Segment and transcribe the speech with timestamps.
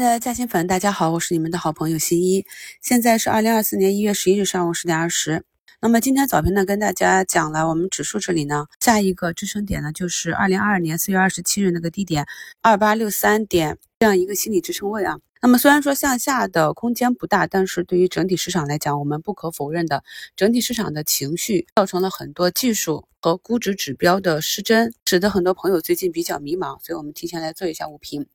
[0.00, 2.46] 的嘉兴粉，大家好，我是你们的好朋友新一。
[2.80, 5.44] 现在是二零二四年一月十一日上午十点二十。
[5.78, 12.24] 那么今天早评呢，跟大家讲了我们指数这里呢，下一个支撑点呢，就是二零二二年四月二十七日那个低点
[12.62, 15.18] 二八六三点这样一个心理支撑位啊。
[15.42, 20.04] 那么虽然说向下的空间不大，但是对于整体市场来讲，我们不可否认的，
[20.36, 28.26] 整体市场的情绪造成了很多技术和估值指标的失真，使得很多朋友最近比较迷茫，所以我们提前来做一下午评。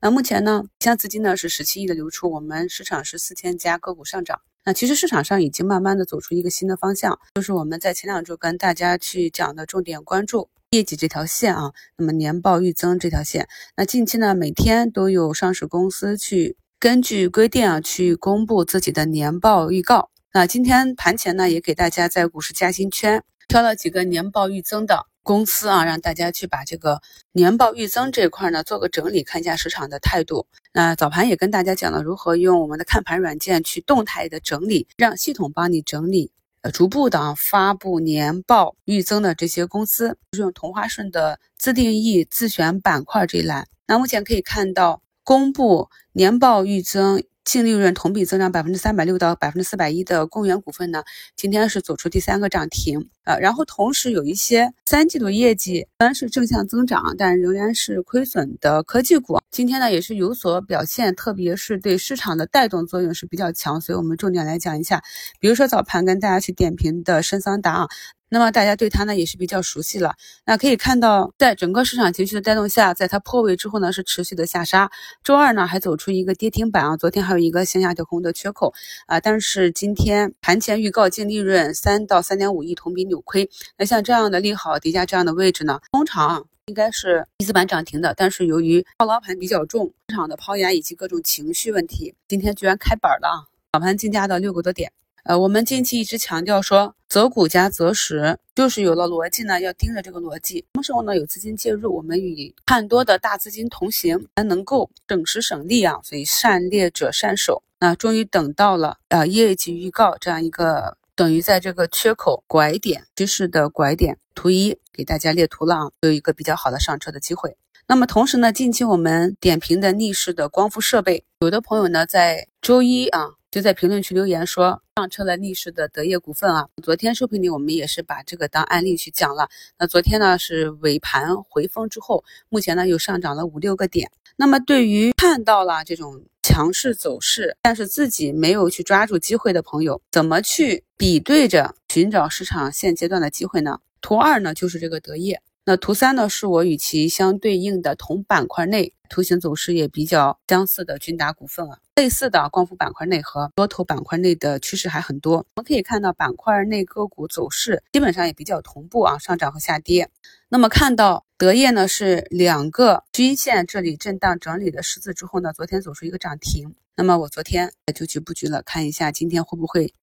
[0.00, 4.40] 那目前呢，像资金呢是十七亿的流出，我们市场是四千家个股上涨。
[4.64, 10.48] 那其实市场上已经慢慢的走出一个新的方向，就是我们在前两周跟大家去讲的重点关注。
[10.74, 13.46] 业绩这条线啊，那么年报预增这条线，
[13.76, 20.10] 那近期呢，每天都有上市公司去根据规定啊，去公布自己的年报预告。
[20.32, 27.00] 那今天盘前呢，也给大家在股市嘉兴圈挑了几个年报预增的公司啊，让大家去把这个
[27.30, 30.48] 年报预增这块呢做个整理，看一下市场的态度。
[30.72, 36.32] 那早盘也跟大家讲了如何用我们的看盘软件去动态的整理，让系统帮你整理。
[36.72, 43.66] 逐步的发布年报预增的这些公司，是用同花顺的自定义自选板块这一栏。
[43.86, 47.24] 那目前可以看到，公布年报预增。
[47.44, 51.04] 净利润同比增长百分之三百六到百分之四百一的公园股份呢，
[51.36, 65.02] 今天是走出第三个涨停呃，然后同时有一些三季度业绩虽然是正向增长，但仍然是亏损的科技股，今天呢也是有所表现，特别是对市场的带动作用是比较强，所以我们重点来讲一下，
[65.38, 67.88] 比如说早盘跟大家去点评的深桑达啊。
[68.34, 70.12] 那么大家对它呢也是比较熟悉了。
[70.44, 74.90] 那可以看到，在整个市场情绪的带动下，在它破位之后呢，是持续的下杀。
[75.22, 78.74] 周二呢还走出一个跌停板啊，昨天还有一个向下跳空的缺口
[79.06, 79.20] 啊。
[79.20, 83.48] 但是今天盘前预告净利润三到三点五亿，同比扭亏。
[83.78, 88.14] 那像这样的利好叠加这样的位置呢，通常应该是一字板涨停的。
[88.16, 93.38] 但是由于套牢盘比较重，市场的抛压以及各种情绪问题，今天居然开板了啊！
[93.74, 94.90] 早盘竞价到六个多点。
[95.24, 100.58] 呃，我们近期一直强调说，择股加择时，就是有了逻辑呢，要盯着这个逻辑。
[100.58, 101.16] 什么时候呢？
[101.16, 105.98] 有资金介入，我们与看多的大资金同行，才能够省时省力啊。
[106.04, 107.62] 所以善猎者善守。
[107.80, 117.56] 那终于等到了呃业绩预告这样一个等于在这个缺口拐点趋势的拐点，图一给大家列图了啊，有一个比较好的上车的机会。
[117.86, 123.36] 那么同时呢，近期我们点评的逆势的光伏设备，有的朋友呢在周一啊。
[123.54, 129.48] 就在评论区留言说上车了逆势的德业股份啊，昨天收评里我们也是把这个当案例去讲了。
[129.78, 134.10] 那昨天呢是尾盘回风之后，目前呢又上涨了五六个点。
[134.34, 143.78] 那么对于看到了这种强势走势，但是自己没有去抓住机会的朋友，怎么去比对着寻找市场现阶段的机会呢？
[144.00, 145.40] 图二呢就是这个德业。
[145.64, 155.36] 那图三呢，是我与其相对应的同板块内图形走势也比较相似的君达股份啊，类似的光伏板块内和多头板块内的趋势还很多。
[155.36, 160.10] 我们可以看到板块内个股走势基本上也比较同步啊，上涨和下跌。
[160.48, 166.74] 那么看到德业呢是两个均线这里震荡整理的十字之后呢，昨天走出一个涨停。
[166.96, 169.94] 那么我昨天就去布局了，看一下今天会不会。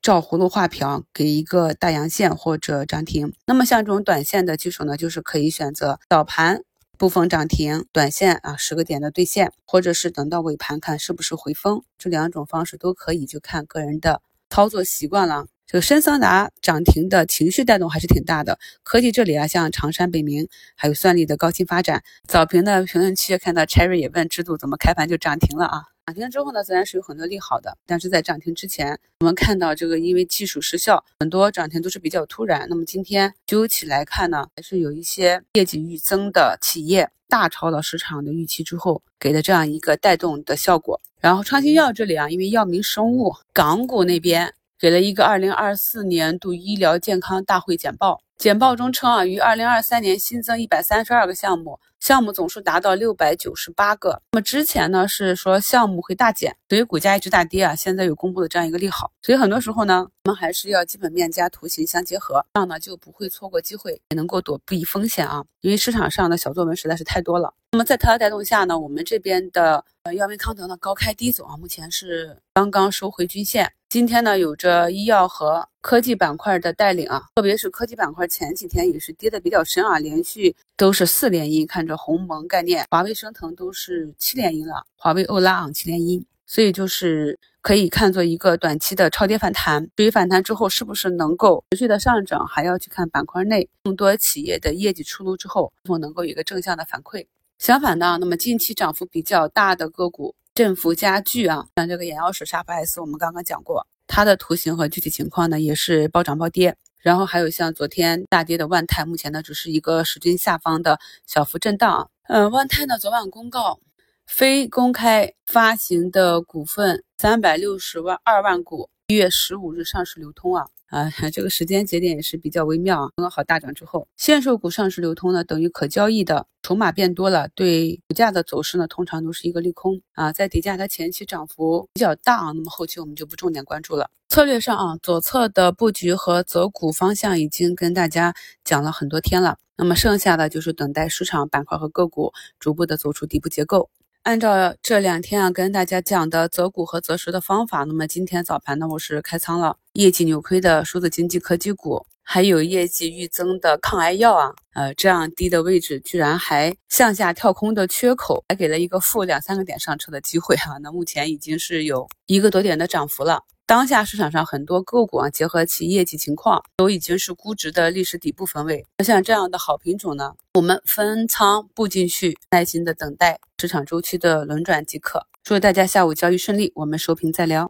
[0.00, 3.34] 照葫芦画瓢，给一个大阳线或者涨停。
[3.44, 6.62] 那么像这种短线的技术呢，就是可以选择早盘
[6.98, 15.46] 部分涨停，短线啊十个点的兑现，或者是等到尾盘看是不是回风，这两种方式都可以，就看个人的操作习惯了。
[15.68, 18.56] 这个深桑达涨停的情绪带动还是挺大的。
[18.84, 20.46] 科技这里啊，像长山、北明，
[20.76, 25.82] 还有算力的高新发展，早评的评论区看到 Cherry 也问制度怎么开盘就涨停了啊？
[26.06, 32.68] 涨停之后呢，自然是有很多利好的，但是在涨停之前，我们看到这个因为技术失效，很多涨停都是比较突然。
[32.70, 41.00] 那么今天究起来看呢，还是有一些业绩预增的企业大超了市场的预期之后，给的这样一个带动的效果。
[41.20, 51.80] 然后创新药这里啊，因为药明生物港股那边给了一个二零二四年度医疗健康大会简报，简报中称啊，于二零二三年新增一百三十二个项目。
[51.98, 54.20] 项目总数达到六百九十八个。
[54.32, 57.74] 那么之前呢是说项目会大减，所以股价一直大跌啊。
[57.74, 65.42] 现在有公布的这样一个利好，所以很多时候呢，我们还是要基本面加图形相结合，这样呢就不会错过机会，也能够躲避风险啊。
[65.62, 67.54] 因为市场上的小作文实在是太多了。
[67.72, 73.72] 那么在它的带动下呢，我们这边的呃药明康德呢高开低走啊，目前是刚刚收回均线。
[73.96, 89.88] 今天呢，有着医药和科技板块的带领啊，特别是科技板块前几天也是跌的比较深啊，连续都是四连阴，看着鸿蒙概念、华为升腾都是七连阴了，华为欧拉昂七连阴，所以就是可以看作一个短期的超跌反弹。
[89.96, 97.24] 至于反弹之后是不是能够持续的上涨，还要去看板块内更多企业的业绩出炉之后，是否能够有一个正向的反馈。
[97.58, 100.34] 相反呢，那么近期涨幅比较大的个股。
[100.56, 106.74] 振幅加剧啊，像这个眼药水沙普 S，我们刚刚讲过，它的图形和具体情况呢也是暴涨暴跌。
[107.02, 112.10] 然后还有像昨天大跌的万泰，目前呢只是一个时均下方的小幅震荡。
[112.26, 113.80] 嗯，万泰呢昨晚公告，
[114.26, 120.66] 非公开发行的股份三百六十万二万股，一月十五日上市流通啊。
[120.86, 123.08] 啊， 这个时间节点也是比较微妙啊。
[123.16, 130.32] 刚刚好大涨之后，限售股上市流通呢，等于可交易的筹码变多了，对股价的走势呢，通常都是一个利空啊。
[130.32, 134.10] 在底价它前期涨幅比较大啊，那么后期我们就不重点关注了。
[134.28, 143.88] 策略上啊，左侧的布局和择股方向已经跟大家讲了很多天了，那么剩下的就是等待市场板块和个股逐步的走出底部结构。
[144.26, 163.42] 按照这两天啊跟大家讲的择股和择时的方法，那么今天早盘呢我是开仓了业绩扭亏的数字经济科技股，还有业绩预增的抗癌药啊，呃这样低的位置居然还向下跳空的缺口，还给了一个负两三个点上车的机会哈，那目前已经是有一个多点的涨幅了。
[163.68, 168.86] 当下市场上很多个股啊，结合其业绩情况，都已经是估值的历史底部分位。
[168.98, 175.26] 那像这样的好品种呢，我们分仓布进去，耐心的等待市场周期的轮转即可。
[175.42, 177.64] 祝大家下午交易顺利，我们收评再聊。